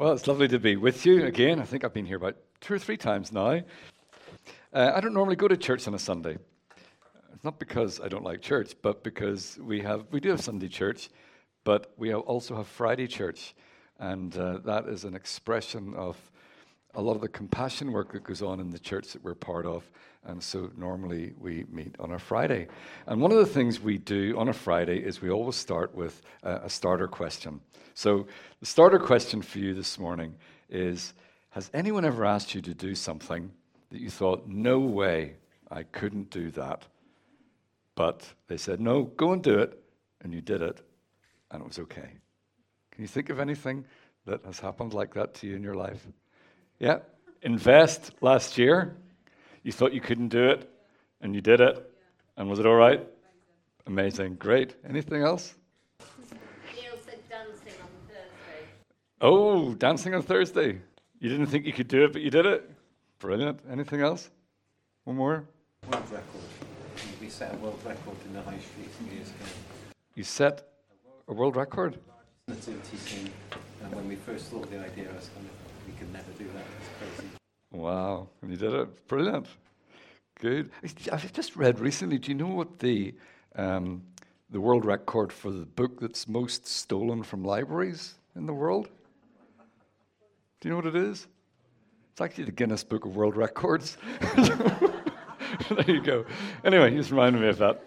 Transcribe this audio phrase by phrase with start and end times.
[0.00, 1.60] Well, it's lovely to be with you again.
[1.60, 3.60] I think I've been here about two or three times now.
[4.72, 6.38] Uh, I don't normally go to church on a Sunday.
[7.34, 10.68] It's not because I don't like church, but because we have we do have Sunday
[10.68, 11.10] church,
[11.64, 13.54] but we also have Friday church,
[13.98, 16.16] and uh, that is an expression of
[16.94, 19.66] a lot of the compassion work that goes on in the church that we're part
[19.66, 19.88] of.
[20.24, 22.66] And so normally we meet on a Friday.
[23.06, 26.22] And one of the things we do on a Friday is we always start with
[26.42, 27.60] a, a starter question.
[27.94, 28.26] So
[28.60, 30.34] the starter question for you this morning
[30.68, 31.14] is
[31.50, 33.50] Has anyone ever asked you to do something
[33.90, 35.34] that you thought, no way,
[35.70, 36.84] I couldn't do that?
[37.94, 39.78] But they said, no, go and do it.
[40.22, 40.80] And you did it,
[41.50, 42.10] and it was okay.
[42.90, 43.86] Can you think of anything
[44.26, 46.06] that has happened like that to you in your life?
[46.80, 47.00] Yeah.
[47.42, 48.96] Invest last year.
[49.62, 50.68] You thought you couldn't do it,
[51.20, 51.92] and you did it.
[52.36, 53.06] And was it all right?
[53.86, 54.36] Amazing.
[54.36, 54.74] Great.
[54.88, 55.54] Anything else?
[56.74, 58.66] Neil said dancing on Thursday.
[59.20, 60.80] Oh, dancing on Thursday.
[61.18, 62.70] You didn't think you could do it, but you did it.
[63.18, 63.60] Brilliant.
[63.70, 64.30] Anything else?
[65.04, 65.44] One more?
[65.90, 66.24] World record.
[67.20, 69.44] We set a world record in the high street some years ago.
[70.14, 70.66] You set
[71.28, 71.98] a world record?
[72.48, 73.30] Nativity scene.
[73.82, 75.69] And when we first thought the idea, I was kind of,
[76.00, 76.64] could never do that.
[76.78, 77.30] It's crazy.
[77.72, 78.28] Wow.
[78.40, 79.06] And you did it.
[79.06, 79.46] Brilliant.
[80.40, 80.70] Good.
[81.12, 83.14] I've just read recently, do you know what the,
[83.54, 84.02] um,
[84.48, 88.88] the world record for the book that's most stolen from libraries in the world?
[90.60, 91.26] Do you know what it is?
[92.12, 93.98] It's actually the Guinness Book of World Records.
[95.70, 96.24] there you go.
[96.64, 97.82] Anyway, just reminded me of that.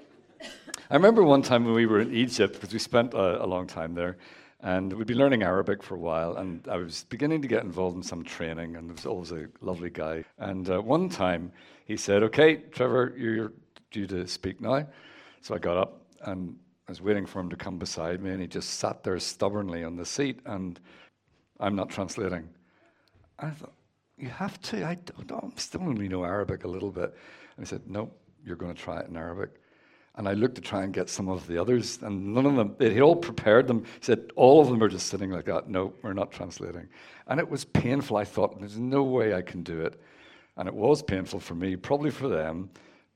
[0.91, 3.65] I remember one time when we were in Egypt, because we spent a, a, long
[3.65, 4.17] time there,
[4.63, 7.97] and we'd been learning Arabic for a while, and I was beginning to get involved
[7.97, 10.23] in some training, and there was always a lovely guy.
[10.37, 11.51] And uh, one time
[11.85, 13.51] he said, Okay, Trevor, you're
[13.91, 14.87] due to speak now.
[15.41, 18.41] So I got up and I was waiting for him to come beside me, and
[18.41, 20.79] he just sat there stubbornly on the seat, and
[21.59, 22.47] I'm not translating.
[23.39, 23.73] I thought,
[24.17, 24.85] You have to.
[24.85, 24.95] I
[25.27, 27.13] don't, I still only know Arabic a little bit.
[27.57, 28.09] And he said, No,
[28.45, 29.59] you're going to try it in Arabic.
[30.15, 32.75] And I looked to try and get some of the others, and none of them,
[32.79, 33.83] he all prepared them.
[33.83, 35.69] He said, All of them are just sitting like that.
[35.69, 36.87] No, we're not translating.
[37.27, 38.17] And it was painful.
[38.17, 39.99] I thought, There's no way I can do it.
[40.55, 42.69] And it was painful for me, probably for them,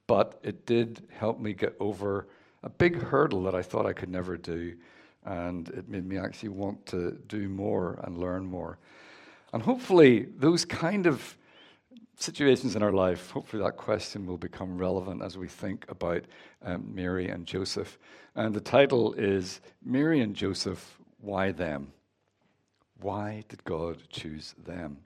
[0.08, 2.28] but it did help me get over
[2.64, 4.76] a big hurdle that I thought I could never do.
[5.24, 8.80] And it made me actually want to do more and learn more.
[9.54, 11.38] And hopefully, those kind of
[12.18, 16.26] situations in our life, hopefully that question will become relevant as we think about
[16.64, 17.98] um, Mary and Joseph.
[18.36, 21.94] And the title is Mary and Joseph, Why Them?
[23.00, 24.98] Why did God choose them?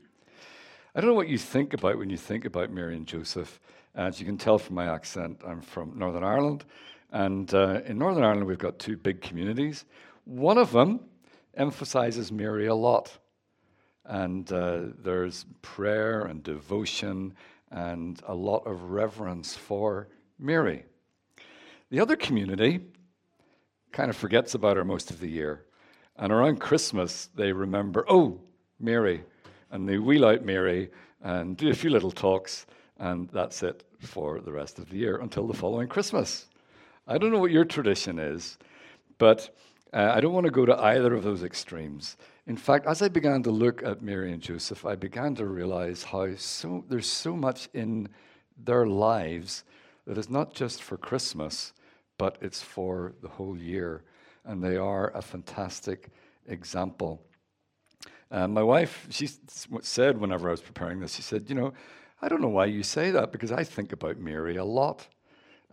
[0.95, 3.59] I don't know what you think about when you think about Mary and Joseph.
[3.95, 6.63] As you can tell from my accent, I'm from Northern Ireland.
[7.11, 9.83] And uh, in Northern Ireland, we've got two big communities.
[10.23, 11.01] One of them
[11.55, 13.17] emphasizes Mary a lot.
[14.05, 17.33] And uh, there's prayer and devotion
[17.71, 20.07] and a lot of reverence for
[20.39, 20.83] Mary.
[21.89, 22.81] The other community
[23.91, 25.65] kind of forgets about her most of the year.
[26.17, 28.39] And around Christmas, they remember, oh,
[28.79, 29.23] Mary.
[29.71, 30.89] And they wheel out Mary
[31.21, 32.65] and do a few little talks,
[32.97, 36.47] and that's it for the rest of the year until the following Christmas.
[37.07, 38.57] I don't know what your tradition is,
[39.17, 39.55] but
[39.93, 42.17] uh, I don't want to go to either of those extremes.
[42.47, 46.03] In fact, as I began to look at Mary and Joseph, I began to realize
[46.03, 48.07] how so, there's so much in
[48.57, 49.63] their lives
[50.07, 51.73] that is not just for Christmas,
[52.17, 54.03] but it's for the whole year.
[54.45, 56.09] And they are a fantastic
[56.47, 57.21] example.
[58.31, 59.29] Uh, my wife, she
[59.81, 61.73] said whenever I was preparing this, she said, You know,
[62.21, 65.07] I don't know why you say that because I think about Mary a lot.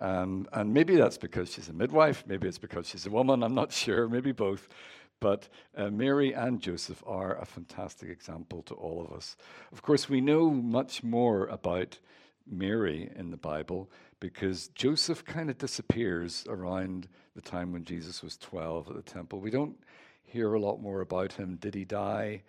[0.01, 3.55] Um, and maybe that's because she's a midwife, maybe it's because she's a woman, I'm
[3.55, 4.69] not sure, maybe both.
[5.21, 9.37] But uh, Mary and Joseph are a fantastic example to all of us.
[9.73, 11.99] Of course, we know much more about
[12.47, 18.37] Mary in the Bible because Joseph kind of disappears around the time when Jesus was
[18.37, 19.41] 12 at the temple.
[19.41, 19.77] We don't
[20.23, 21.57] hear a lot more about him.
[21.57, 22.43] Did he die?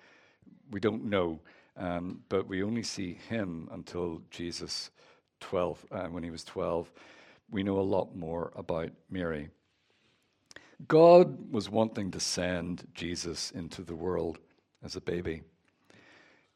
[0.71, 1.39] We don't know.
[1.77, 4.91] Um, but we only see him until Jesus
[5.39, 6.91] 12, uh, when he was 12.
[7.51, 9.49] We know a lot more about Mary.
[10.87, 14.39] God was wanting to send Jesus into the world
[14.83, 15.41] as a baby.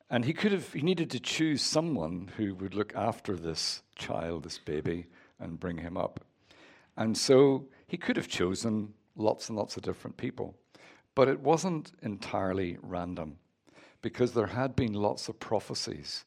[0.10, 4.44] And he could have, he needed to choose someone who would look after this child,
[4.44, 5.08] this baby,
[5.40, 6.20] and bring him up.
[6.96, 10.56] And so he could have chosen lots and lots of different people.
[11.16, 13.38] But it wasn't entirely random
[14.02, 16.26] because there had been lots of prophecies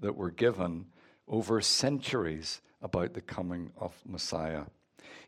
[0.00, 0.86] that were given
[1.26, 4.64] over centuries about the coming of Messiah.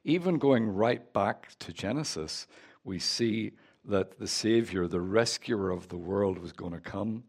[0.04, 2.46] Even going right back to Genesis,
[2.84, 3.52] we see
[3.84, 7.24] that the Savior, the rescuer of the world, was going to come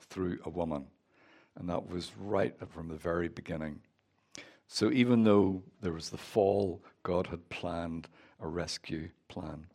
[0.00, 0.86] through a woman.
[1.56, 3.80] And that was right from the very beginning.
[4.68, 8.08] So even though there was the fall, God had planned
[8.40, 9.66] a rescue plan.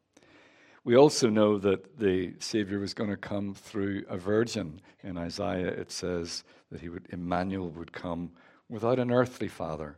[0.83, 4.81] We also know that the Savior was going to come through a virgin.
[5.03, 8.31] In Isaiah, it says that he would, Emmanuel would come
[8.71, 9.97] without an earthly father,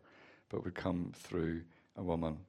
[0.49, 1.61] but would come through
[1.95, 2.39] a woman.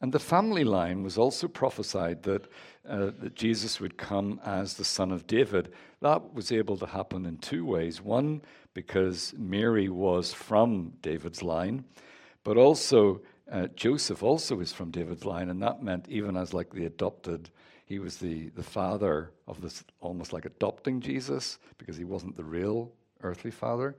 [0.00, 2.44] And the family line was also prophesied that,
[2.88, 5.72] uh, that Jesus would come as the son of David.
[6.00, 8.02] That was able to happen in two ways.
[8.02, 8.42] One,
[8.74, 11.84] because Mary was from David's line,
[12.44, 16.70] but also uh, Joseph also is from David's line, and that meant even as like
[16.70, 17.48] the adopted,
[17.84, 22.44] he was the, the father of this, almost like adopting Jesus, because he wasn't the
[22.44, 22.92] real
[23.22, 23.96] earthly father.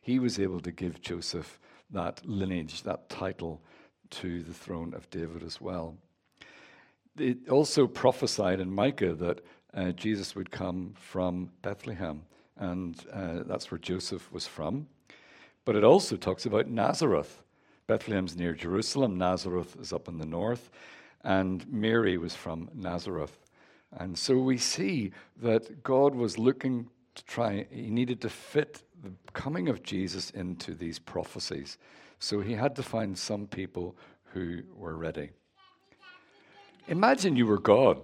[0.00, 1.58] He was able to give Joseph
[1.90, 3.60] that lineage, that title
[4.10, 5.96] to the throne of David as well.
[7.18, 9.40] It also prophesied in Micah that
[9.74, 12.22] uh, Jesus would come from Bethlehem,
[12.56, 14.86] and uh, that's where Joseph was from.
[15.64, 17.42] But it also talks about Nazareth.
[17.86, 20.70] Bethlehem's near Jerusalem, Nazareth is up in the north,
[21.24, 23.38] and Mary was from Nazareth.
[23.92, 25.12] And so we see
[25.42, 30.74] that God was looking to try, he needed to fit the coming of Jesus into
[30.74, 31.78] these prophecies.
[32.18, 33.96] So he had to find some people
[34.32, 35.30] who were ready.
[36.88, 38.00] Imagine you were God.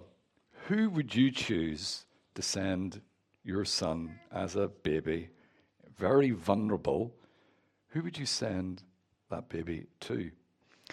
[0.68, 3.00] Who would you choose to send
[3.42, 5.28] your son as a baby,
[5.98, 7.14] very vulnerable?
[7.88, 8.82] Who would you send
[9.30, 10.30] that baby to?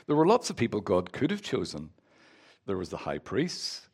[0.08, 1.90] There were lots of people God could have chosen.
[2.66, 3.88] There was the high priests,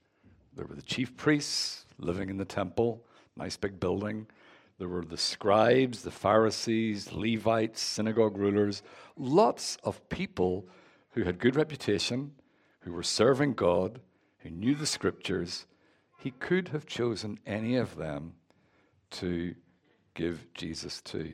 [0.56, 3.04] there were the chief priests living in the temple,
[3.36, 4.28] nice big building.
[4.78, 8.84] There were the scribes, the Pharisees, Levites, synagogue rulers,
[9.16, 10.68] lots of people
[11.12, 12.34] who had good reputation,
[12.82, 14.00] who were serving God,
[14.40, 15.66] who knew the scriptures.
[16.20, 18.34] He could have chosen any of them
[19.12, 19.56] to
[20.14, 21.34] give Jesus to.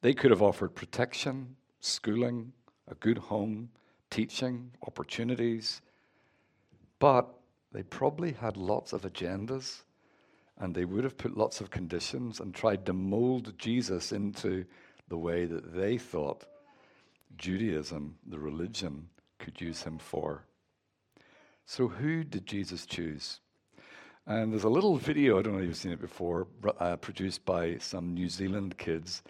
[0.00, 2.52] They could have offered protection, schooling,
[2.86, 3.70] a good home,
[4.10, 5.82] teaching, opportunities,
[7.00, 7.28] but
[7.72, 9.82] they probably had lots of agendas
[10.58, 14.64] and they would have put lots of conditions and tried to mold Jesus into
[15.08, 16.44] the way that they thought
[17.36, 19.08] Judaism, the religion,
[19.38, 20.44] could use him for.
[21.64, 23.40] So, who did Jesus choose?
[24.26, 26.48] And there's a little video, I don't know if you've seen it before,
[26.80, 29.22] uh, produced by some New Zealand kids.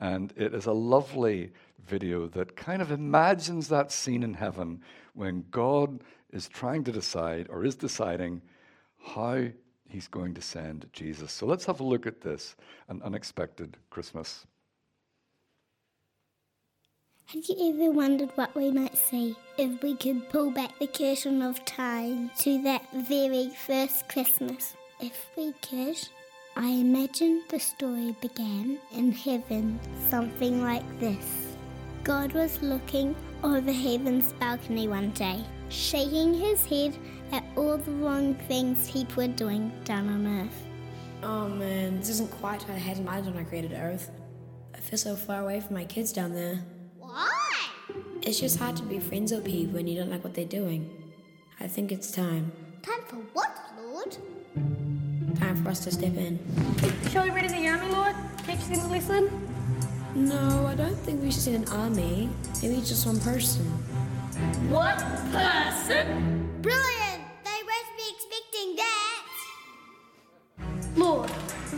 [0.00, 1.50] And it is a lovely
[1.86, 4.82] video that kind of imagines that scene in heaven
[5.14, 8.42] when God is trying to decide or is deciding
[9.02, 9.48] how
[9.88, 11.32] he's going to send Jesus.
[11.32, 12.56] So let's have a look at this
[12.88, 14.46] an unexpected Christmas.
[17.26, 21.42] Have you ever wondered what we might see if we could pull back the curtain
[21.42, 24.74] of time to that very first Christmas?
[25.00, 25.98] If we could,
[26.56, 31.56] I imagine the story began in heaven, something like this.
[32.02, 33.14] God was looking
[33.44, 36.96] over heaven's balcony one day, shaking his head
[37.32, 40.64] at all the wrong things people are doing down on Earth.
[41.22, 44.10] Oh man, this isn't quite what I had in mind when I created Earth.
[44.74, 46.64] I feel so far away from my kids down there.
[46.98, 47.30] Why?
[48.22, 50.88] It's just hard to be friends with people when you don't like what they're doing.
[51.60, 52.52] I think it's time.
[52.82, 54.16] Time for what, Lord?
[55.38, 56.38] Time for us to step in.
[57.10, 58.14] Shall we ready the army, Lord?
[58.46, 59.28] Teach them a lesson?
[60.14, 62.30] No, I don't think we should send an army.
[62.62, 63.64] Maybe just one person.
[64.70, 64.98] One
[65.32, 66.48] person?
[66.62, 67.07] Brilliant!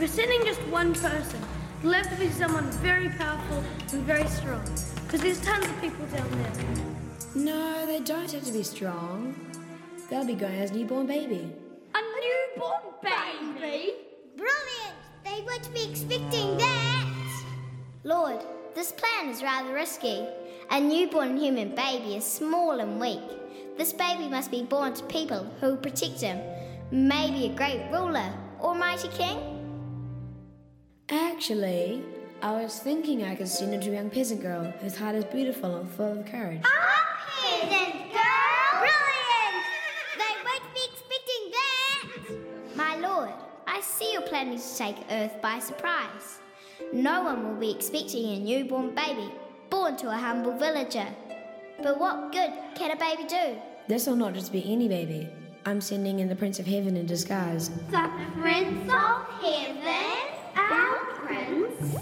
[0.03, 1.39] If we're sending just one person,
[1.81, 4.63] it'll have to be someone very powerful and very strong.
[5.05, 6.85] Because there's tons of people down there.
[7.35, 9.35] No, they don't have to be strong.
[10.09, 11.53] They'll be going as newborn baby.
[11.95, 13.93] A newborn baby?
[14.39, 14.97] Brilliant!
[15.23, 17.45] They won't be expecting that!
[18.03, 18.43] Lord,
[18.75, 20.27] this plan is rather risky.
[20.71, 23.21] A newborn human baby is small and weak.
[23.77, 26.41] This baby must be born to people who protect him.
[26.91, 29.50] Maybe a great ruler or mighty king?
[31.13, 32.05] Actually,
[32.41, 35.25] I was thinking I could send it to a young peasant girl whose heart is
[35.25, 36.63] beautiful and full of courage.
[36.63, 36.69] A
[37.43, 38.79] peasant girl!
[38.79, 39.57] Brilliant!
[40.19, 42.77] They won't be expecting that!
[42.77, 43.33] My lord,
[43.67, 46.39] I see you're planning to take Earth by surprise.
[46.93, 49.33] No one will be expecting a newborn baby
[49.69, 51.09] born to a humble villager.
[51.83, 53.59] But what good can a baby do?
[53.89, 55.29] This will not just be any baby.
[55.67, 57.71] I'm sending in the Prince of Heaven in disguise.
[57.91, 58.09] The
[58.41, 60.40] Prince of Heaven?
[60.71, 61.95] Our Prince?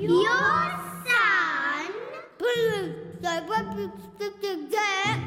[0.00, 0.70] Your
[1.06, 1.92] son?
[2.38, 3.22] Brilliant!
[3.22, 5.20] They won't be expecting that!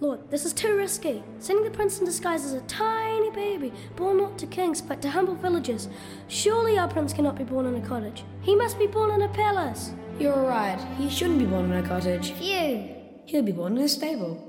[0.00, 1.24] Lord, this is too risky.
[1.40, 5.10] Sending the prince in disguise as a tiny baby, born not to kings but to
[5.10, 5.88] humble villagers.
[6.28, 8.22] Surely our prince cannot be born in a cottage.
[8.42, 9.92] He must be born in a palace.
[10.20, 10.78] You're right.
[10.96, 12.30] He shouldn't be born in a cottage.
[12.32, 12.94] Phew.
[13.26, 14.47] He'll be born in a stable.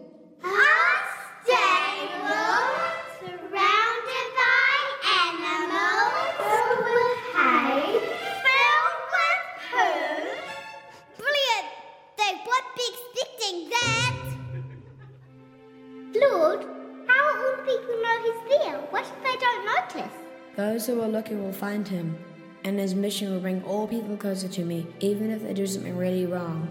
[20.89, 22.17] Who are looking will find him,
[22.63, 25.95] and his mission will bring all people closer to me, even if they do something
[25.95, 26.67] really wrong.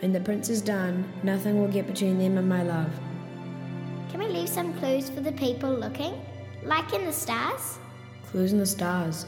[0.00, 2.90] When the prince is done, nothing will get between them and my love.
[4.10, 6.14] Can we leave some clues for the people looking?
[6.64, 7.78] Like in the stars?
[8.30, 9.26] Clues in the stars.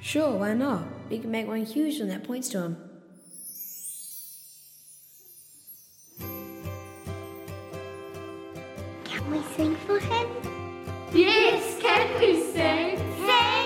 [0.00, 0.84] Sure, why not?
[1.10, 2.76] We can make one huge one that points to him.
[9.04, 10.28] Can we sing for him?
[11.12, 12.98] Yes, can we sing?
[13.26, 13.61] Sing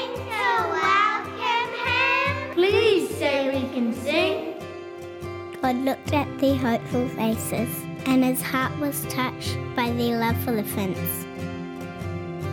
[3.19, 4.55] say we can sing.
[5.63, 7.69] God looked at their hopeful faces,
[8.07, 11.25] and his heart was touched by their love for the prince.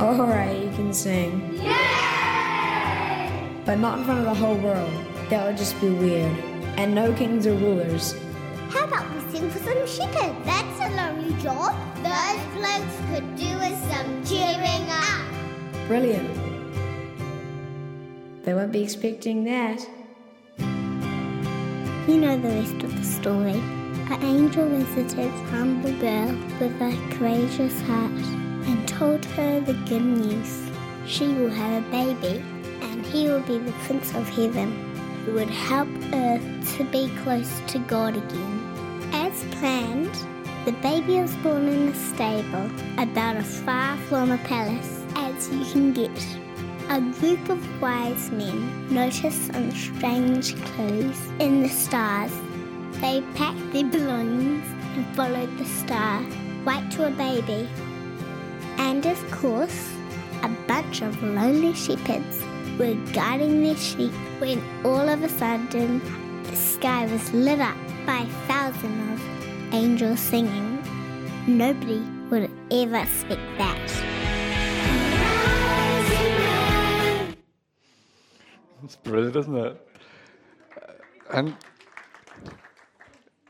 [0.01, 1.60] Alright, you can sing.
[3.65, 4.91] But not in front of the whole world.
[5.29, 6.32] That would just be weird.
[6.77, 8.15] And no kings or rulers.
[8.70, 10.36] How about we sing for some shepherds?
[10.46, 11.75] That's a lonely job.
[11.98, 15.88] Those blokes could do with some cheering up.
[15.88, 16.29] Brilliant.
[18.43, 19.88] They won't be expecting that.
[22.05, 23.62] You know the rest of the story.
[24.12, 28.12] An angel visited humble girl with a courageous heart
[28.67, 30.69] and told her the good news.
[31.07, 32.43] She will have a baby,
[32.81, 34.74] and he will be the Prince of Heaven,
[35.24, 39.10] who would help Earth to be close to God again.
[39.13, 40.13] As planned,
[40.65, 45.63] the baby was born in a stable about as far from a palace as you
[45.72, 46.43] can get.
[46.90, 52.32] A group of wise men noticed some strange clues in the stars.
[53.02, 56.22] They packed their belongings and followed the star
[56.63, 57.68] right to a baby.
[58.78, 59.92] And of course,
[60.44, 62.44] a bunch of lonely shepherds
[62.78, 66.00] were guarding their sheep when all of a sudden
[66.44, 70.84] the sky was lit up by thousands of angels singing.
[71.48, 74.12] Nobody would ever expect that.
[78.94, 79.88] It's brilliant, isn't it?
[81.32, 81.56] And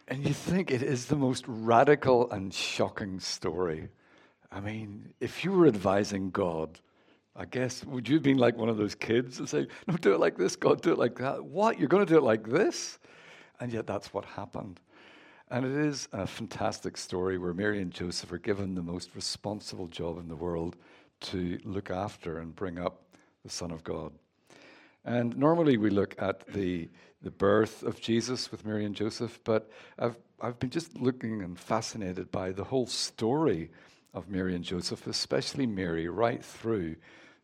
[0.07, 3.89] and you think it is the most radical and shocking story.
[4.53, 6.79] I mean, if you were advising God,
[7.35, 10.13] I guess would you have been like one of those kids and say, "No, do
[10.13, 11.77] it like this, God, do it like that." What?
[11.77, 12.97] You're going to do it like this?
[13.59, 14.79] And yet that's what happened.
[15.49, 19.87] And it is a fantastic story where Mary and Joseph are given the most responsible
[19.87, 20.77] job in the world
[21.31, 23.01] to look after and bring up
[23.43, 24.13] the Son of God.
[25.05, 26.89] And normally we look at the,
[27.21, 29.69] the birth of Jesus with Mary and Joseph, but
[29.99, 33.69] I've, I've been just looking and fascinated by the whole story
[34.13, 36.95] of Mary and Joseph, especially Mary, right through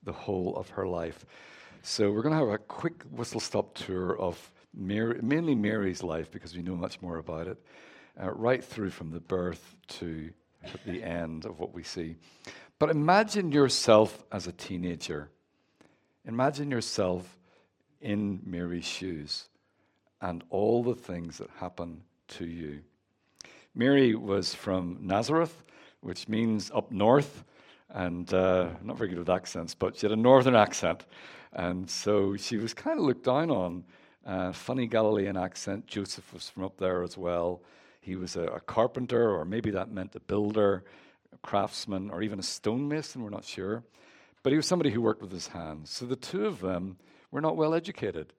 [0.04, 1.26] the whole of her life.
[1.82, 6.32] So we're going to have a quick whistle stop tour of Mary, mainly Mary's life
[6.32, 7.58] because we know much more about it,
[8.22, 10.30] uh, right through from the birth to
[10.86, 12.16] the end of what we see.
[12.78, 15.30] But imagine yourself as a teenager.
[16.26, 17.39] Imagine yourself
[18.02, 19.46] in Mary's shoes
[20.22, 22.82] and all the things that happen to you.
[23.76, 25.64] Mary was from Nazareth,
[26.02, 27.44] which means up north,
[27.90, 31.06] and uh, not very good with accents, but she had a northern accent.
[31.54, 33.84] And so she was kind of looked down on.
[34.26, 35.88] Uh, funny Galilean accent.
[35.88, 37.64] Joseph was from up there as well.
[38.02, 40.84] He was a, a carpenter, or maybe that meant a builder,
[41.34, 43.84] a craftsman, or even a stonemason, we're not sure.
[44.44, 45.90] But he was somebody who worked with his hands.
[45.90, 46.98] So the two of them
[47.32, 48.34] were not well educated.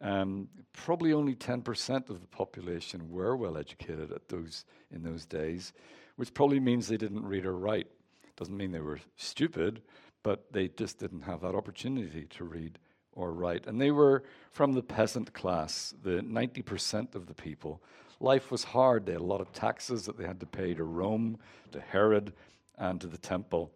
[0.00, 5.72] Um, probably only 10% of the population were well educated at those, in those days,
[6.16, 7.88] which probably means they didn't read or write.
[8.36, 9.82] Doesn't mean they were stupid,
[10.22, 12.78] but they just didn't have that opportunity to read
[13.12, 13.66] or write.
[13.66, 17.82] And they were from the peasant class, the 90% of the people.
[18.20, 19.06] Life was hard.
[19.06, 21.38] They had a lot of taxes that they had to pay to Rome,
[21.72, 22.32] to Herod,
[22.78, 23.72] and to the temple.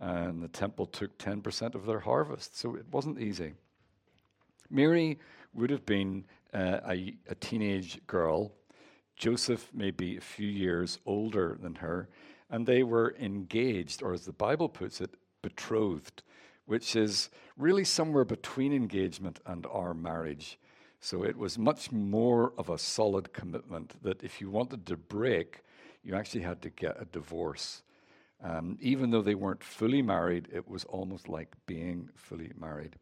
[0.00, 3.54] And the temple took 10% of their harvest, so it wasn't easy.
[4.74, 5.18] Mary
[5.54, 8.52] would have been uh, a, a teenage girl.
[9.16, 12.08] Joseph may be a few years older than her,
[12.50, 16.22] and they were engaged, or as the Bible puts it, betrothed,
[16.66, 20.58] which is really somewhere between engagement and our marriage.
[21.00, 25.60] So it was much more of a solid commitment that if you wanted to break,
[26.02, 27.82] you actually had to get a divorce.
[28.42, 32.96] Um, even though they weren't fully married, it was almost like being fully married.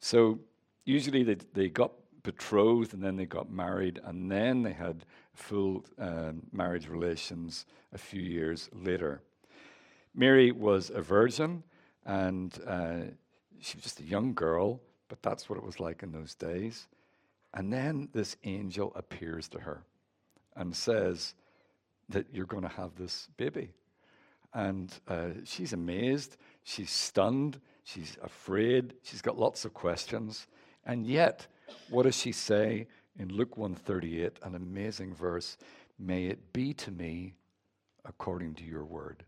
[0.00, 0.40] So
[0.84, 5.84] usually they, they got betrothed and then they got married and then they had full
[5.98, 9.22] um, marriage relations a few years later.
[10.14, 11.62] Mary was a virgin
[12.06, 13.00] and uh,
[13.60, 16.88] she was just a young girl, but that's what it was like in those days.
[17.52, 19.84] And then this angel appears to her
[20.56, 21.34] and says
[22.08, 23.70] that you're going to have this baby.
[24.52, 30.46] And uh, she's amazed, she's stunned, she's afraid, she's got lots of questions.
[30.86, 31.46] And yet,
[31.88, 32.86] what does she say
[33.18, 35.56] in Luke 138, an amazing verse?
[35.98, 37.34] May it be to me
[38.04, 39.24] according to your word.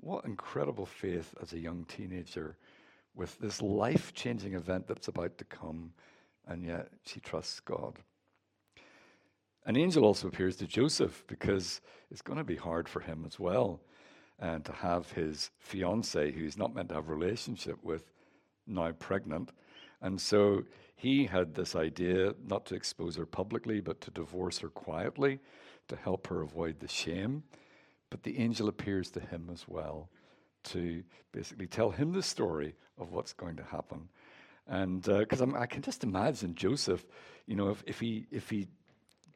[0.00, 2.56] What incredible faith as a young teenager
[3.14, 5.92] with this life changing event that's about to come,
[6.46, 7.98] and yet she trusts God.
[9.64, 13.38] An angel also appears to Joseph because it's going to be hard for him as
[13.38, 13.80] well
[14.38, 18.10] and to have his fiancee, who he's not meant to have a relationship with,
[18.66, 19.52] now pregnant.
[20.02, 20.64] And so
[20.96, 25.38] he had this idea not to expose her publicly, but to divorce her quietly
[25.88, 27.44] to help her avoid the shame.
[28.10, 30.10] But the angel appears to him as well
[30.64, 34.08] to basically tell him the story of what's going to happen.
[34.68, 37.04] And because uh, I can just imagine Joseph,
[37.46, 38.68] you know, if, if he if he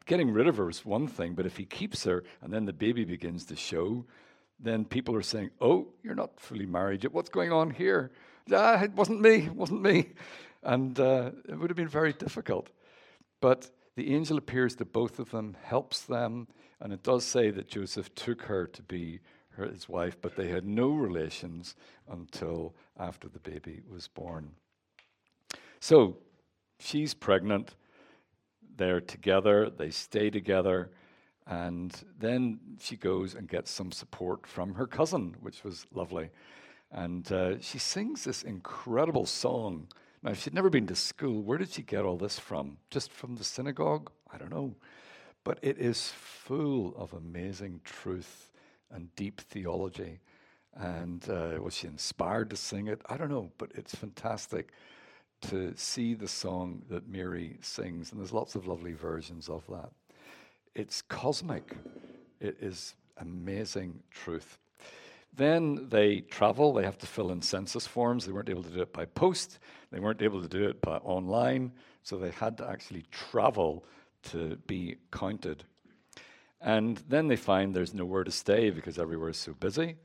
[0.07, 2.73] getting rid of her is one thing, but if he keeps her and then the
[2.73, 4.05] baby begins to show,
[4.61, 7.13] then people are saying, "Oh, you're not fully married yet.
[7.13, 8.13] What's going on here?"
[8.53, 9.47] Ah, it wasn't me.
[9.47, 10.11] It wasn't me.
[10.67, 12.71] And uh, it would have been very difficult.
[13.41, 16.49] But the angel appears to both of them, helps them,
[16.81, 19.21] and it does say that Joseph took her to be
[19.51, 21.77] her, his wife, but they had no relations
[22.11, 24.51] until after the baby was born.
[25.81, 26.19] So
[26.81, 27.77] she's pregnant.
[28.77, 29.71] They're together.
[29.71, 30.91] They stay together.
[31.47, 36.31] And then she goes and gets some support from her cousin, which was lovely.
[36.91, 39.87] And uh, she sings this incredible song.
[40.27, 41.41] Now, she'd never been to school.
[41.41, 42.79] Where did she get all this from?
[42.91, 44.11] Just from the synagogue?
[44.29, 44.75] I don't know.
[45.45, 48.51] But it is full of amazing truth
[48.91, 50.19] and deep theology.
[50.75, 53.03] And uh, was she inspired to sing it?
[53.07, 54.73] I don't know, but it's fantastic
[55.43, 58.11] to see the song that Mary sings.
[58.11, 59.91] And there's lots of lovely versions of that
[60.75, 61.77] it's cosmic.
[62.41, 64.59] It is amazing truth.
[65.37, 68.25] Then they travel, they have to fill in census forms.
[68.25, 69.59] They weren't able to do it by post,
[69.91, 71.73] they weren't able to do it by online,
[72.03, 73.85] so they had to actually travel
[74.25, 75.65] to be counted.
[76.61, 79.97] And then they find there's nowhere to stay because everywhere is so busy.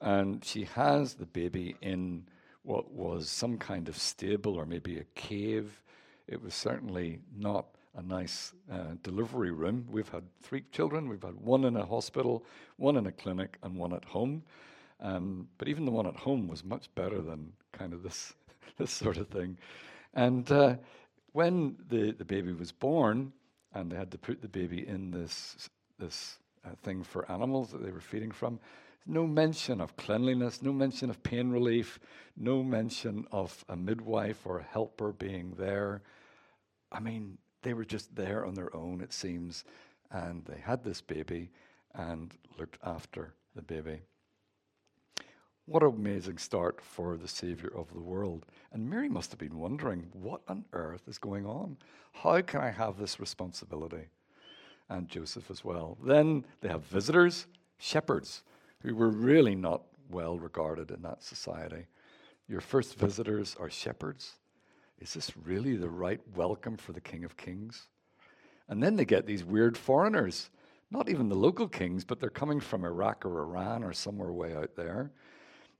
[0.00, 2.26] And she has the baby in
[2.62, 5.82] what was some kind of stable or maybe a cave.
[6.26, 9.86] It was certainly not a nice uh, delivery room.
[9.90, 11.08] We've had three children.
[11.08, 12.44] We've had one in a hospital,
[12.76, 14.42] one in a clinic, and one at home.
[15.00, 18.34] Um, but even the one at home was much better than kind of this
[18.78, 19.58] this sort of thing.
[20.14, 20.76] And uh,
[21.32, 23.32] when the, the baby was born,
[23.74, 27.82] and they had to put the baby in this this uh, thing for animals that
[27.82, 28.58] they were feeding from,
[29.06, 31.98] no mention of cleanliness, no mention of pain relief,
[32.36, 36.02] no mention of a midwife or a helper being there.
[36.90, 39.64] I mean, they were just there on their own, it seems,
[40.10, 41.50] and they had this baby
[41.94, 44.00] and looked after the baby.
[45.66, 48.46] What an amazing start for the Savior of the world.
[48.72, 51.76] And Mary must have been wondering, what on earth is going on?
[52.12, 54.08] How can I have this responsibility?
[54.88, 55.96] And Joseph as well.
[56.04, 57.46] Then they have visitors,
[57.78, 58.42] shepherds,
[58.80, 61.86] who were really not well regarded in that society.
[62.48, 64.34] Your first visitors are shepherds.
[65.02, 67.88] Is this really the right welcome for the King of Kings?
[68.68, 70.48] And then they get these weird foreigners,
[70.92, 74.54] not even the local kings, but they're coming from Iraq or Iran or somewhere way
[74.54, 75.10] out there.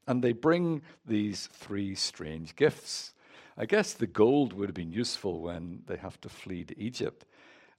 [0.08, 3.14] And they bring these three strange gifts.
[3.56, 7.24] I guess the gold would have been useful when they have to flee to Egypt.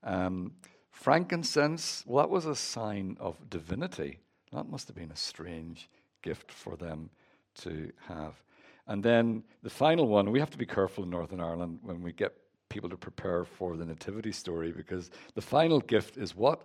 [0.01, 0.53] Um,
[0.91, 4.19] frankincense, well, that was a sign of divinity.
[4.53, 5.89] That must have been a strange
[6.21, 7.09] gift for them
[7.55, 8.41] to have.
[8.87, 12.11] And then the final one, we have to be careful in Northern Ireland when we
[12.11, 12.33] get
[12.69, 16.61] people to prepare for the nativity story because the final gift is what?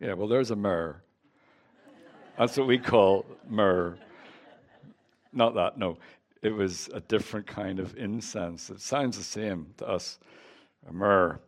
[0.00, 1.00] Yeah, well, there's a myrrh.
[2.36, 3.96] That's what we call myrrh.
[5.32, 5.96] Not that, no.
[6.42, 8.68] It was a different kind of incense.
[8.68, 10.18] It sounds the same to us,
[10.86, 11.40] a myrrh.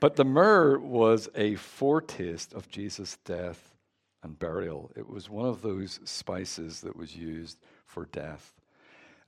[0.00, 3.76] But the myrrh was a foretaste of Jesus' death
[4.22, 4.90] and burial.
[4.96, 8.54] It was one of those spices that was used for death.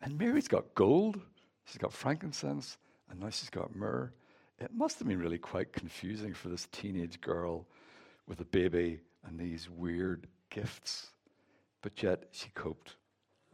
[0.01, 1.20] And Mary's got gold,
[1.64, 2.79] she's got frankincense,
[3.11, 4.12] and now she's got myrrh.
[4.59, 7.66] It must have been really quite confusing for this teenage girl
[8.29, 11.09] with a baby and these weird gifts.
[11.83, 12.96] But yet she coped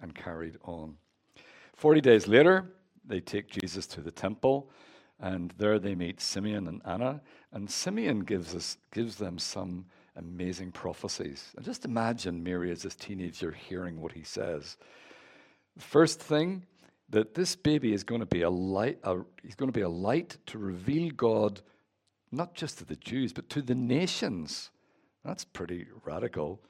[0.02, 0.96] and carried on.
[1.74, 2.66] Forty days later,
[3.06, 4.70] they take Jesus to the temple,
[5.20, 7.22] and there they meet Simeon and Anna.
[7.52, 9.86] And Simeon gives, us, gives them some
[10.18, 11.52] amazing prophecies.
[11.56, 14.76] And just imagine Mary as this teenager hearing what he says.
[15.78, 16.64] First thing,
[17.10, 19.88] that this baby is going to be a light, a, he's going to be a
[19.88, 21.60] light to reveal God,
[22.30, 24.70] not just to the Jews, but to the nations.
[25.24, 26.60] That's pretty radical.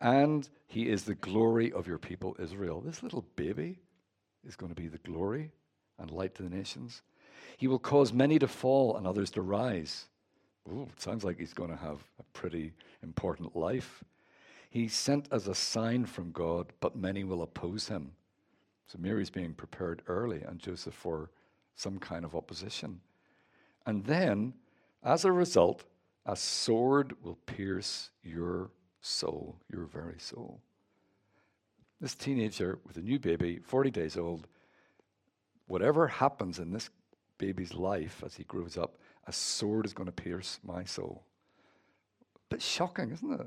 [0.00, 2.80] And he is the glory of your people, Israel.
[2.80, 3.78] This little baby
[4.46, 5.52] is going to be the glory
[5.98, 7.02] and light to the nations.
[7.58, 10.06] He will cause many to fall and others to rise.
[10.68, 11.98] Ooh, it sounds like he's going to have
[12.32, 14.04] pretty important life.
[14.70, 18.12] He's sent as a sign from God, but many will oppose him.
[18.86, 21.30] So Mary's being prepared early, and Joseph for
[21.76, 23.00] some kind of opposition.
[23.86, 24.54] And then,
[25.02, 25.84] as a result,
[26.26, 30.60] a sword will pierce your soul, your very soul.
[32.00, 34.46] This teenager with a new baby, 40 days old,
[35.66, 36.90] whatever happens in this
[37.38, 41.24] baby's life as he grows up, a sword is going to pierce my soul.
[42.50, 43.46] Bit shocking, isn't it?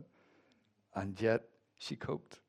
[0.96, 1.44] And yet
[1.78, 2.40] she coped.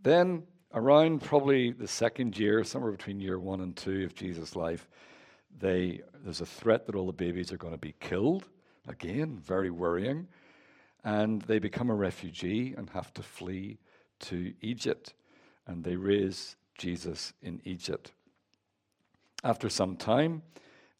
[0.00, 4.88] Then, around probably the second year, somewhere between year one and two of Jesus' life,
[5.58, 8.44] they, there's a threat that all the babies are going to be killed.
[8.86, 10.28] Again, very worrying.
[11.04, 13.78] And they become a refugee and have to flee
[14.20, 15.14] to Egypt.
[15.66, 18.12] And they raise Jesus in Egypt.
[19.42, 20.42] After some time,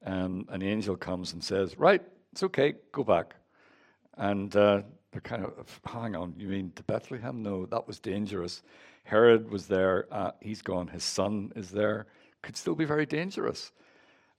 [0.05, 3.35] um, an angel comes and says, Right, it's okay, go back.
[4.18, 7.42] And uh, they're kind of, hang on, you mean to Bethlehem?
[7.42, 8.62] No, that was dangerous.
[9.04, 12.07] Herod was there, uh, he's gone, his son is there.
[12.42, 13.72] Could still be very dangerous.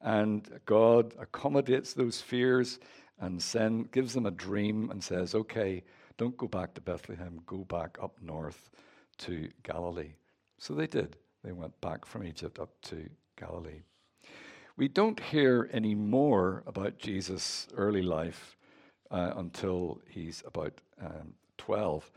[0.02, 2.80] And God accommodates those fears
[3.20, 5.84] and send, gives them a dream and says, Okay,
[6.18, 8.70] don't go back to Bethlehem, go back up north
[9.20, 10.14] to Galilee.
[10.58, 11.18] So they did.
[11.44, 13.82] They went back from Egypt up to Galilee.
[14.78, 18.56] We don't hear any more about Jesus' early life
[19.12, 22.12] uh, until he's about um, 12.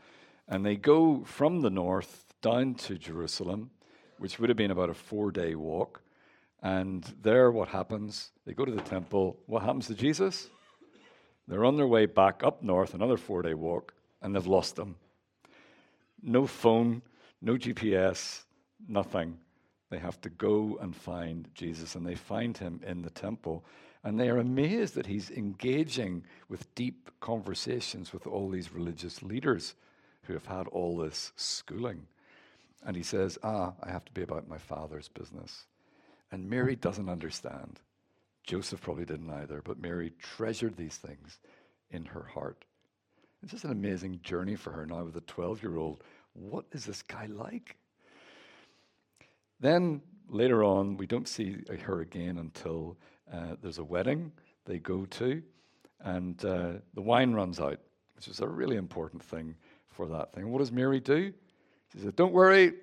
[0.47, 3.71] And they go from the north down to Jerusalem,
[4.17, 6.01] which would have been about a four day walk.
[6.61, 8.31] And there, what happens?
[8.45, 9.37] They go to the temple.
[9.47, 10.49] What happens to Jesus?
[11.47, 14.95] They're on their way back up north, another four day walk, and they've lost him.
[16.21, 17.01] No phone,
[17.41, 18.43] no GPS,
[18.87, 19.37] nothing.
[19.89, 23.65] They have to go and find Jesus, and they find him in the temple.
[24.03, 29.75] And they are amazed that he's engaging with deep conversations with all these religious leaders
[30.23, 32.07] who have had all this schooling.
[32.85, 35.65] And he says, Ah, I have to be about my father's business.
[36.31, 37.79] And Mary doesn't understand.
[38.43, 41.39] Joseph probably didn't either, but Mary treasured these things
[41.91, 42.65] in her heart.
[43.41, 46.03] It's just an amazing journey for her now with a 12 year old.
[46.33, 47.77] What is this guy like?
[49.59, 52.97] Then later on, we don't see her again until
[53.33, 54.31] uh, there's a wedding
[54.65, 55.41] they go to,
[56.01, 57.79] and uh, the wine runs out,
[58.15, 59.55] which is a really important thing
[59.89, 60.49] for that thing.
[60.49, 61.33] What does Mary do?
[61.91, 62.73] She says, Don't worry,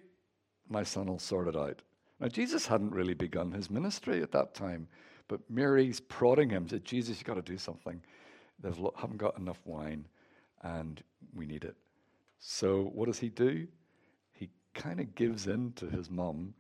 [0.69, 1.83] my son will sort it out.
[2.19, 4.89] Now, Jesus hadn't really begun his ministry at that time,
[5.29, 8.03] but Mary's prodding him, said, Jesus, you've got to do something.
[8.63, 10.07] They haven't got enough wine,
[10.63, 11.03] and
[11.35, 11.77] we need it.
[12.39, 13.67] So, what does he do?
[14.33, 16.55] He kind of gives in to his mum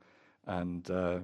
[0.46, 1.18] and uh,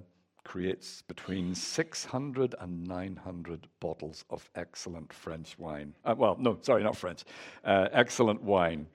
[0.47, 5.93] creates between 600 and 900 bottles of excellent French wine.
[6.05, 7.25] Uh, well, no, sorry, not French.
[7.65, 8.87] Uh, excellent wine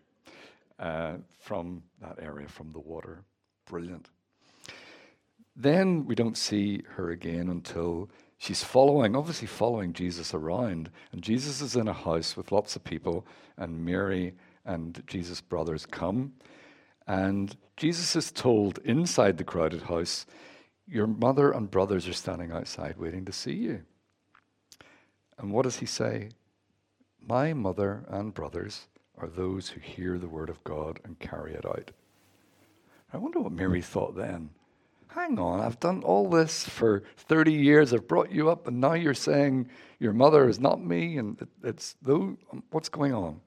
[0.80, 3.24] uh, from that area, from the water.
[3.66, 4.10] Brilliant.
[5.58, 10.90] Then we don't see her again until she's following, obviously following Jesus around.
[11.12, 13.26] And Jesus is in a house with lots of people,
[13.58, 14.34] and Mary
[14.66, 16.32] and Jesus' brothers come.
[17.08, 20.26] And Jesus is told inside the crowded house,
[20.92, 23.84] Your mother and brothers are standing outside waiting to see you.
[25.38, 26.30] And what does he say?
[27.26, 31.66] My mother and brothers are those who hear the word of God and carry it
[31.66, 31.92] out.
[33.14, 34.50] I wonder what Mary thought then.
[35.08, 37.94] Hang on, I've done all this for 30 years.
[37.94, 41.50] I've brought you up, and now you're saying your mother is not me, and it,
[41.64, 42.38] it's though.
[42.72, 43.40] What's going on?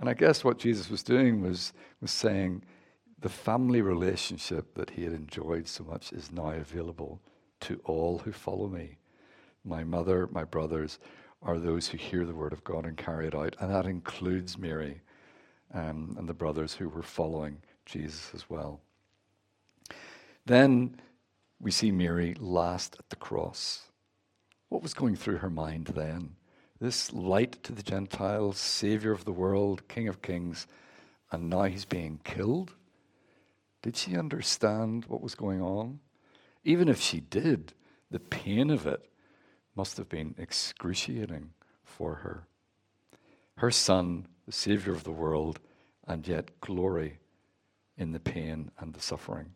[0.00, 2.62] And I guess what Jesus was doing was, was saying
[3.20, 7.20] the family relationship that he had enjoyed so much is now available
[7.60, 8.98] to all who follow me.
[9.64, 10.98] My mother, my brothers
[11.42, 13.56] are those who hear the word of God and carry it out.
[13.60, 15.00] And that includes Mary
[15.74, 18.80] um, and the brothers who were following Jesus as well.
[20.46, 21.00] Then
[21.60, 23.82] we see Mary last at the cross.
[24.68, 26.36] What was going through her mind then?
[26.80, 30.68] This light to the Gentiles, Savior of the world, King of kings,
[31.32, 32.74] and now he's being killed?
[33.88, 36.00] Did she understand what was going on?
[36.62, 37.72] Even if she did,
[38.10, 39.08] the pain of it
[39.74, 42.46] must have been excruciating for her.
[43.56, 45.58] Her son, the Savior of the world,
[46.06, 47.18] and yet glory
[47.96, 49.54] in the pain and the suffering,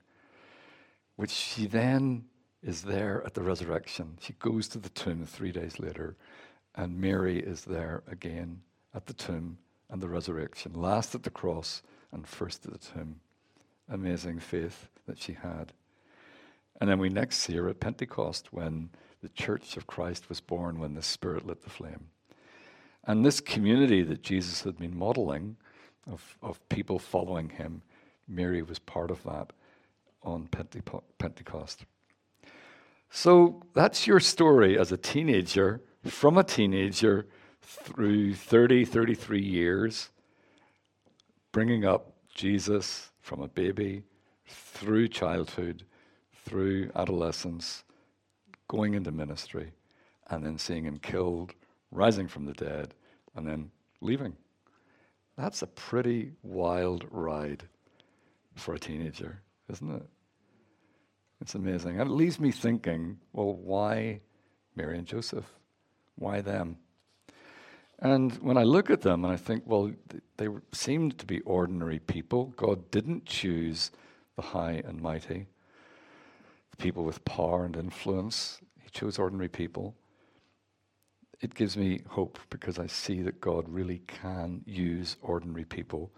[1.17, 2.25] which she then
[2.63, 4.17] is there at the resurrection.
[4.19, 6.17] She goes to the tomb three days later,
[6.75, 8.63] and Mary is there again
[8.95, 9.59] at the tomb
[9.91, 13.21] and the resurrection, last at the cross and first at the tomb.
[13.89, 15.73] Amazing faith that she had.
[16.81, 18.91] And then we next see her at Pentecost when
[19.23, 22.09] the church of Christ was born, when the Spirit lit the flame.
[23.05, 25.57] And this community that Jesus had been modeling
[26.11, 27.83] of, of people following him,
[28.27, 29.53] Mary was part of that
[30.23, 30.49] on
[31.19, 31.85] Pentecost.
[33.11, 37.27] So that's your story as a teenager, from a teenager
[37.61, 40.11] through 30, 33 years,
[41.53, 44.03] bringing up Jesus from a baby
[44.47, 45.85] through childhood,
[46.45, 47.85] through adolescence,
[48.69, 49.73] going into ministry,
[50.29, 51.55] and then seeing him killed,
[51.91, 52.95] rising from the dead,
[53.35, 54.37] and then leaving.
[55.37, 57.65] That's a pretty wild ride
[58.55, 60.07] for a teenager, isn't it?
[61.41, 62.01] It's amazing.
[62.01, 64.21] And it leaves me thinking, well, why
[64.77, 65.47] Mary and Joseph?
[66.17, 66.77] Why them?
[68.03, 69.93] And when I look at them and I think, well,
[70.37, 72.47] they seemed to be ordinary people.
[72.57, 73.93] God didn't choose
[74.35, 75.47] the high and mighty,
[76.73, 78.61] the people with power and influence.
[78.81, 79.95] He chose ordinary people.
[81.41, 86.11] It gives me hope because I see that God really can use ordinary people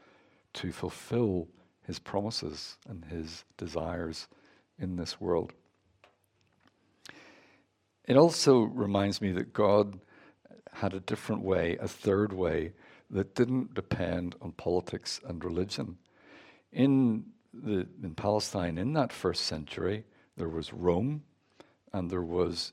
[0.55, 1.49] to fulfill
[1.87, 4.27] his promises and his desires
[4.79, 5.53] in this world.
[8.07, 9.99] It also reminds me that God
[10.75, 12.73] had a different way, a third way,
[13.11, 15.99] that didn't depend on politics and religion.
[16.73, 20.05] In, the, in Palestine, in that first century,
[20.37, 21.23] there was Rome
[21.93, 22.73] and there was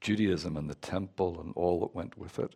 [0.00, 2.54] Judaism and the temple and all that went with it.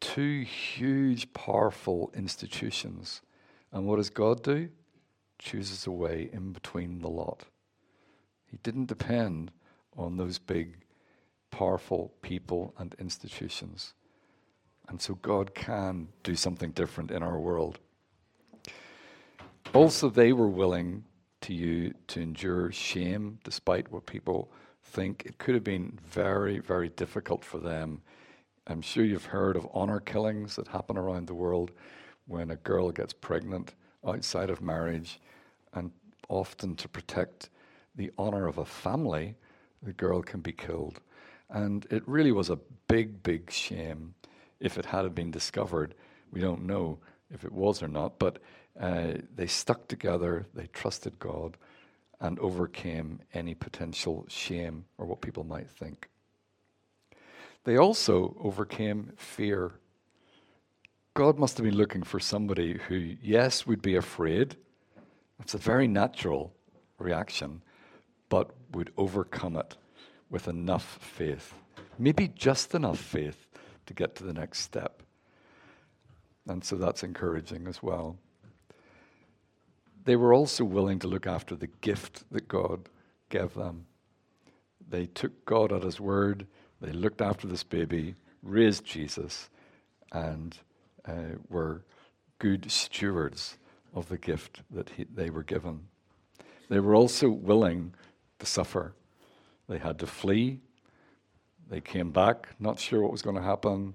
[0.00, 3.20] Two huge, powerful institutions.
[3.72, 4.68] And what does God do?
[5.40, 7.44] Chooses a way in between the lot.
[8.46, 9.50] He didn't depend
[9.96, 10.76] on those big
[11.50, 13.94] powerful people and institutions.
[14.88, 17.78] And so God can do something different in our world.
[19.74, 21.04] Also, they were willing
[21.42, 24.50] to you to endure shame despite what people
[24.82, 25.24] think.
[25.26, 28.00] It could have been very, very difficult for them.
[28.66, 31.70] I'm sure you've heard of honor killings that happen around the world
[32.26, 33.74] when a girl gets pregnant
[34.06, 35.20] outside of marriage,
[35.74, 35.90] and
[36.28, 37.50] often to protect
[37.94, 39.34] the honor of a family,
[39.82, 41.00] the girl can be killed.
[41.50, 42.58] And it really was a
[42.88, 44.14] big, big shame
[44.60, 45.94] if it had been discovered.
[46.30, 46.98] We don't know
[47.30, 48.38] if it was or not, but
[48.78, 51.56] uh, they stuck together, they trusted God,
[52.20, 56.08] and overcame any potential shame or what people might think.
[57.64, 59.72] They also overcame fear.
[61.14, 64.56] God must have been looking for somebody who, yes, would be afraid.
[65.40, 66.52] It's a very natural
[66.98, 67.62] reaction,
[68.28, 69.76] but would overcome it
[70.30, 71.54] with enough faith,
[71.98, 73.46] maybe just enough faith
[73.86, 75.02] to get to the next step.
[76.46, 78.16] And so that's encouraging as well.
[80.04, 82.88] They were also willing to look after the gift that God
[83.28, 83.86] gave them.
[84.88, 86.46] They took God at His word,
[86.80, 89.50] they looked after this baby, raised Jesus,
[90.12, 90.56] and
[91.06, 91.82] uh, were
[92.38, 93.58] good stewards
[93.94, 95.80] of the gift that he, they were given.
[96.68, 97.94] They were also willing
[98.38, 98.94] to suffer.
[99.68, 100.60] They had to flee.
[101.68, 103.94] They came back, not sure what was going to happen.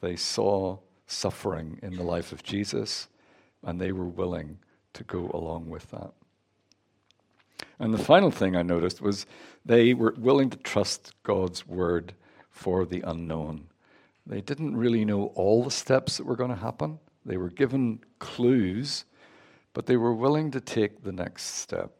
[0.00, 3.08] They saw suffering in the life of Jesus,
[3.64, 4.58] and they were willing
[4.92, 6.12] to go along with that.
[7.80, 9.26] And the final thing I noticed was
[9.64, 12.14] they were willing to trust God's word
[12.50, 13.66] for the unknown.
[14.26, 16.98] They didn't really know all the steps that were going to happen.
[17.24, 19.04] They were given clues,
[19.74, 21.92] but they were willing to take the next step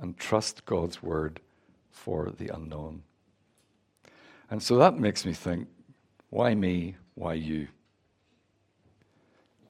[0.00, 1.40] and trust God's word
[1.98, 3.02] for the unknown.
[4.50, 5.68] And so that makes me think
[6.30, 6.96] why me?
[7.14, 7.68] Why you?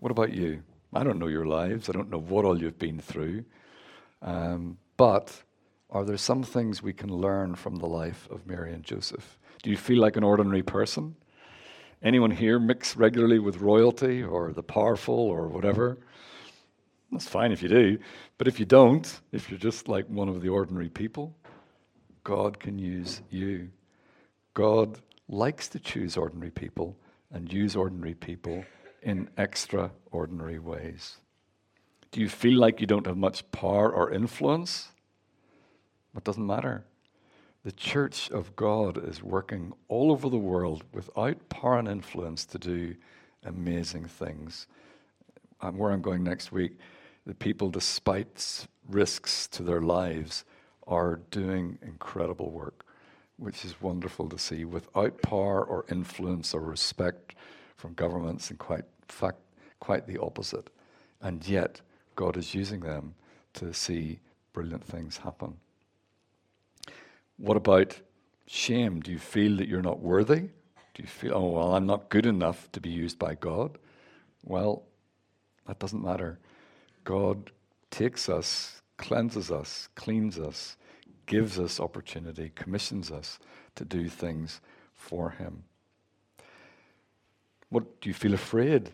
[0.00, 0.62] What about you?
[0.92, 1.88] I don't know your lives.
[1.88, 3.44] I don't know what all you've been through.
[4.22, 5.42] Um, but
[5.90, 9.38] are there some things we can learn from the life of Mary and Joseph?
[9.62, 11.14] Do you feel like an ordinary person?
[12.02, 15.98] Anyone here mix regularly with royalty or the powerful or whatever?
[17.10, 17.98] That's fine if you do.
[18.36, 21.34] But if you don't, if you're just like one of the ordinary people,
[22.24, 23.70] God can use you.
[24.54, 26.96] God likes to choose ordinary people
[27.33, 28.64] and use ordinary people
[29.02, 31.16] in extraordinary ways.
[32.11, 34.88] Do you feel like you don't have much power or influence?
[36.16, 36.85] It doesn't matter.
[37.64, 42.59] The church of God is working all over the world without power and influence to
[42.59, 42.96] do
[43.44, 44.66] amazing things.
[45.61, 46.78] And where I'm going next week,
[47.26, 50.44] the people, despite risks to their lives,
[50.88, 52.85] are doing incredible work,
[53.37, 57.35] which is wonderful to see without power or influence or respect
[57.77, 59.38] from governments, and quite fact,
[59.79, 60.70] quite the opposite.
[61.20, 61.81] And yet,
[62.16, 63.14] God is using them
[63.55, 64.18] to see
[64.53, 65.57] brilliant things happen.
[67.37, 68.01] What about
[68.46, 69.01] shame?
[69.01, 70.40] Do you feel that you're not worthy?
[70.94, 73.79] Do you feel, oh, well, I'm not good enough to be used by God?
[74.44, 74.83] Well,
[75.66, 76.40] that doesn't matter.
[77.05, 77.53] God
[77.90, 80.76] takes us, cleanses us, cleans us,
[81.24, 83.38] gives us opportunity, commissions us
[83.76, 84.61] to do things
[84.92, 85.62] for Him.
[87.70, 88.90] What do you feel afraid?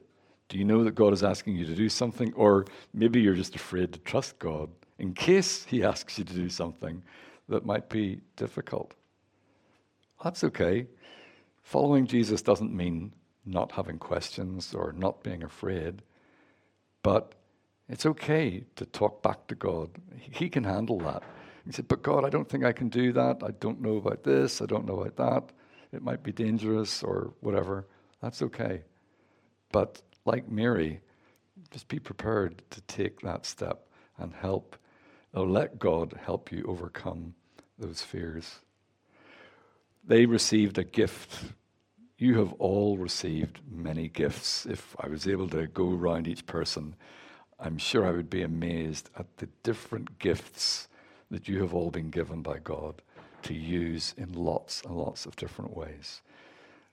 [0.48, 2.32] Do you know that God is asking you to do something?
[2.34, 6.48] Or maybe you're just afraid to trust God in case He asks you to do
[6.48, 7.02] something
[7.48, 8.94] that might be difficult.
[10.22, 10.86] That's okay.
[11.62, 13.12] Following Jesus doesn't mean
[13.46, 16.02] not having questions or not being afraid,
[17.02, 17.34] but
[17.88, 19.90] it's okay to talk back to God.
[20.18, 21.22] He can handle that.
[21.66, 23.42] He said, But God, I don't think I can do that.
[23.42, 24.60] I don't know about this.
[24.60, 25.54] I don't know about that.
[25.92, 27.86] It might be dangerous or whatever.
[28.20, 28.82] That's okay.
[29.70, 31.00] But like Mary,
[31.70, 33.86] just be prepared to take that step
[34.18, 34.76] and help,
[35.32, 37.34] or let God help you overcome
[37.78, 38.60] those fears.
[40.06, 41.44] They received a gift.
[42.18, 44.66] You have all received many gifts.
[44.66, 46.94] If I was able to go around each person,
[47.58, 50.88] I'm sure I would be amazed at the different gifts
[51.30, 53.02] that you have all been given by God
[53.42, 56.22] to use in lots and lots of different ways.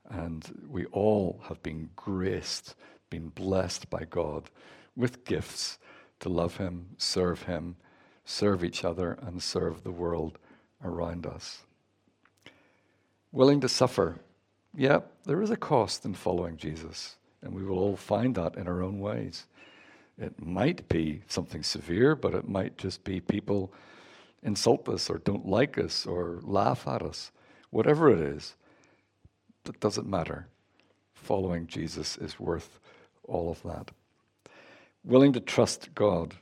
[0.09, 2.75] And we all have been graced,
[3.09, 4.49] been blessed by God
[4.95, 5.79] with gifts
[6.19, 7.75] to love Him, serve Him,
[8.25, 10.37] serve each other, and serve the world
[10.83, 11.63] around us.
[13.31, 14.19] Willing to suffer.
[14.75, 18.67] Yeah, there is a cost in following Jesus, and we will all find that in
[18.67, 19.45] our own ways.
[20.21, 23.73] It might be something severe, but it might just be people
[24.43, 27.31] insult us or don't like us or laugh at us.
[27.71, 28.55] Whatever it is,
[29.67, 30.47] it doesn't matter.
[31.15, 32.79] Following Jesus is worth
[33.23, 33.89] all of that.
[35.03, 36.35] Willing to trust God.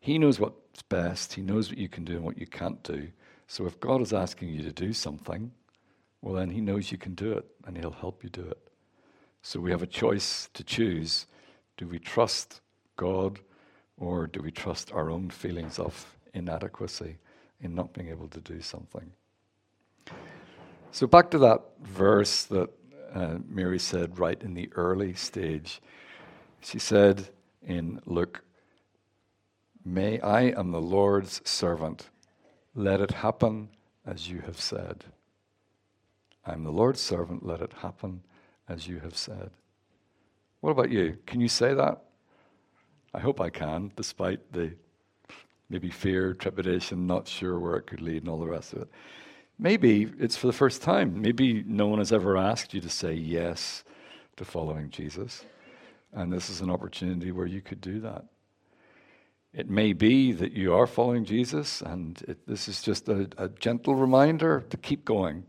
[0.00, 3.08] He knows what's best, He knows what you can do and what you can't do.
[3.48, 5.52] So if God is asking you to do something,
[6.22, 8.70] well, then He knows you can do it and He'll help you do it.
[9.42, 11.26] So we have a choice to choose.
[11.76, 12.62] Do we trust
[12.96, 13.40] God
[13.96, 17.18] or do we trust our own feelings of inadequacy
[17.60, 19.12] in not being able to do something?
[20.90, 22.70] So back to that verse that
[23.14, 25.80] uh, Mary said right in the early stage.
[26.60, 27.28] She said
[27.62, 28.42] in Luke,
[29.84, 32.10] May I am the Lord's servant.
[32.74, 33.68] Let it happen
[34.04, 35.04] as you have said.
[36.44, 37.46] I'm the Lord's servant.
[37.46, 38.22] Let it happen
[38.68, 39.50] as you have said.
[40.60, 41.18] What about you?
[41.26, 42.02] Can you say that?
[43.16, 44.74] I hope I can, despite the
[45.70, 48.88] maybe fear, trepidation, not sure where it could lead, and all the rest of it.
[49.58, 51.22] Maybe it's for the first time.
[51.22, 53.84] Maybe no one has ever asked you to say yes
[54.36, 55.46] to following Jesus.
[56.12, 58.26] And this is an opportunity where you could do that.
[59.54, 63.48] It may be that you are following Jesus, and it, this is just a, a
[63.48, 65.46] gentle reminder to keep going,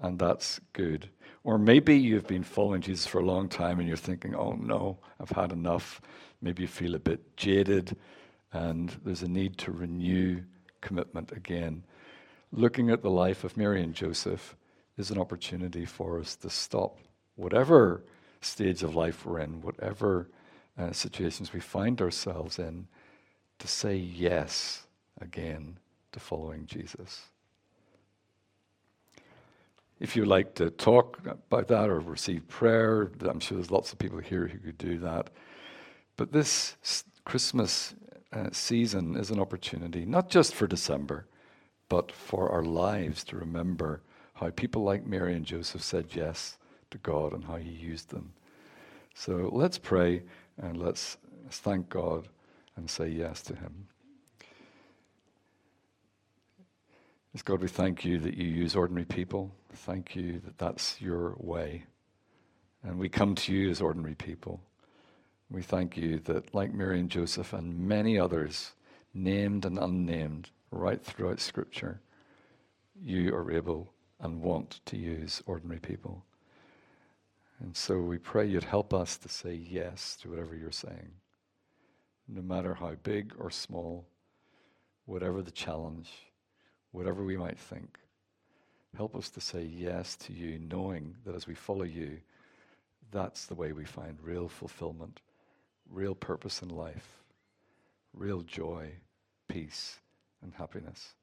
[0.00, 1.08] and that's good.
[1.44, 4.98] Or maybe you've been following Jesus for a long time and you're thinking, oh no,
[5.20, 6.00] I've had enough.
[6.40, 7.96] Maybe you feel a bit jaded,
[8.52, 10.42] and there's a need to renew
[10.80, 11.82] commitment again
[12.52, 14.56] looking at the life of Mary and Joseph
[14.96, 16.98] is an opportunity for us to stop
[17.36, 18.02] whatever
[18.40, 20.28] stage of life we're in, whatever
[20.78, 22.86] uh, situations we find ourselves in,
[23.58, 24.86] to say yes
[25.20, 25.78] again
[26.12, 27.26] to following Jesus.
[29.98, 33.98] If you'd like to talk about that or receive prayer, I'm sure there's lots of
[33.98, 35.30] people here who could do that.
[36.16, 36.76] But this
[37.24, 37.94] Christmas
[38.32, 41.26] uh, season is an opportunity, not just for December
[41.88, 44.02] but for our lives to remember
[44.34, 46.58] how people like Mary and Joseph said yes
[46.90, 48.32] to God and how He used them.
[49.14, 50.22] So let's pray
[50.58, 51.16] and let's
[51.50, 52.28] thank God
[52.76, 53.88] and say yes to Him.
[57.32, 59.54] Yes, God, we thank you that you use ordinary people.
[59.72, 61.84] Thank you that that's your way.
[62.82, 64.60] And we come to you as ordinary people.
[65.50, 68.72] We thank you that, like Mary and Joseph and many others,
[69.14, 72.00] named and unnamed, right throughout Scripture,
[73.00, 76.24] you are able and want to use ordinary people.
[77.60, 81.12] And so we pray you'd help us to say yes to whatever you're saying.
[82.28, 84.06] no matter how big or small,
[85.04, 86.10] whatever the challenge,
[86.92, 87.98] whatever we might think.
[88.96, 92.18] Help us to say yes to you, knowing that as we follow you,
[93.12, 95.20] that's the way we find real fulfillment,
[95.90, 97.22] real purpose in life,
[98.12, 98.90] real joy,
[99.48, 99.98] peace,
[100.42, 101.14] and happiness.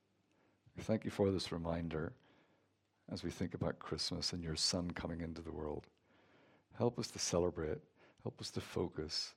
[0.76, 2.14] We Thank you for this reminder
[3.11, 5.88] as we think about Christmas and your Son coming into the world.
[6.78, 7.80] Help us to celebrate,
[8.24, 9.34] help us to focus,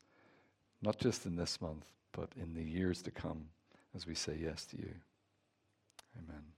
[0.83, 3.47] not just in this month, but in the years to come
[3.95, 4.95] as we say yes to you.
[6.19, 6.56] Amen.